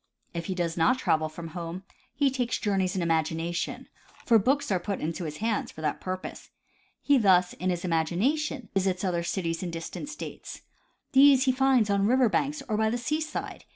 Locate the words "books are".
4.39-4.79